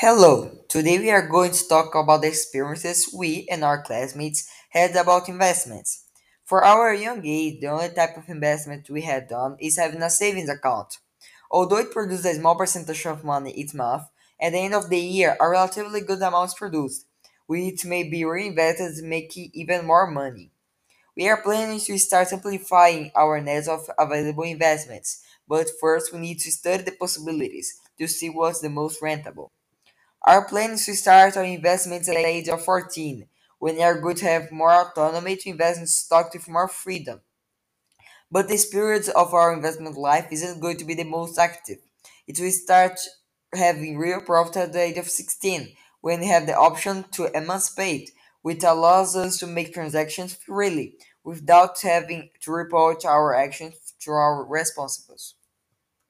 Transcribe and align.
Hello, 0.00 0.50
today 0.68 0.98
we 0.98 1.10
are 1.10 1.28
going 1.28 1.50
to 1.50 1.68
talk 1.68 1.94
about 1.94 2.22
the 2.22 2.28
experiences 2.28 3.12
we 3.14 3.46
and 3.50 3.62
our 3.62 3.82
classmates 3.82 4.48
had 4.70 4.96
about 4.96 5.28
investments. 5.28 6.04
For 6.46 6.64
our 6.64 6.94
young 6.94 7.26
age, 7.26 7.60
the 7.60 7.66
only 7.66 7.90
type 7.90 8.16
of 8.16 8.28
investment 8.30 8.88
we 8.88 9.02
had 9.02 9.28
done 9.28 9.56
is 9.60 9.76
having 9.76 10.00
a 10.00 10.08
savings 10.08 10.48
account. 10.48 10.96
Although 11.50 11.78
it 11.78 11.90
produces 11.90 12.24
a 12.24 12.34
small 12.34 12.56
percentage 12.56 13.04
of 13.04 13.24
money 13.24 13.50
each 13.50 13.74
month, 13.74 14.04
at 14.40 14.52
the 14.52 14.58
end 14.58 14.74
of 14.74 14.88
the 14.88 14.98
year, 14.98 15.36
a 15.38 15.48
relatively 15.50 16.00
good 16.00 16.22
amount 16.22 16.48
is 16.50 16.54
produced, 16.54 17.04
which 17.46 17.84
may 17.84 18.04
be 18.08 18.24
reinvested 18.24 19.04
make 19.04 19.36
even 19.36 19.84
more 19.84 20.06
money. 20.06 20.50
We 21.16 21.28
are 21.28 21.42
planning 21.42 21.80
to 21.80 21.98
start 21.98 22.28
simplifying 22.28 23.12
our 23.16 23.40
net 23.40 23.68
of 23.68 23.90
available 23.98 24.44
investments, 24.44 25.22
but 25.48 25.68
first 25.80 26.12
we 26.12 26.20
need 26.20 26.40
to 26.40 26.52
study 26.52 26.84
the 26.84 26.92
possibilities 26.92 27.78
to 27.98 28.08
see 28.08 28.30
what's 28.30 28.60
the 28.60 28.70
most 28.70 29.00
rentable. 29.02 29.50
Our 30.26 30.46
plan 30.46 30.72
is 30.72 30.84
to 30.86 30.94
start 30.94 31.36
our 31.36 31.44
investments 31.44 32.08
at 32.08 32.16
the 32.16 32.26
age 32.26 32.48
of 32.48 32.64
14, 32.64 33.26
when 33.58 33.76
we 33.76 33.82
are 33.82 34.00
going 34.00 34.16
to 34.16 34.24
have 34.26 34.52
more 34.52 34.72
autonomy 34.72 35.36
to 35.36 35.50
invest 35.50 35.80
in 35.80 35.86
stocks 35.86 36.34
with 36.34 36.48
more 36.48 36.68
freedom. 36.68 37.20
But 38.30 38.48
this 38.48 38.68
period 38.68 39.08
of 39.10 39.32
our 39.32 39.54
investment 39.54 39.96
life 39.96 40.26
isn't 40.30 40.60
going 40.60 40.76
to 40.78 40.84
be 40.84 40.94
the 40.94 41.04
most 41.04 41.38
active. 41.38 41.78
It 42.26 42.38
will 42.38 42.50
start 42.50 42.98
having 43.54 43.96
real 43.96 44.20
profit 44.20 44.56
at 44.56 44.72
the 44.72 44.82
age 44.82 44.98
of 44.98 45.08
16, 45.08 45.68
when 46.00 46.20
we 46.20 46.26
have 46.26 46.46
the 46.46 46.56
option 46.56 47.04
to 47.12 47.34
emancipate, 47.34 48.10
which 48.42 48.64
allows 48.64 49.16
us 49.16 49.38
to 49.38 49.46
make 49.46 49.72
transactions 49.72 50.34
freely 50.34 50.96
without 51.24 51.80
having 51.80 52.30
to 52.40 52.50
report 52.50 53.04
our 53.04 53.34
actions 53.34 53.94
to 54.00 54.10
our 54.10 54.44
responsibles. 54.44 55.34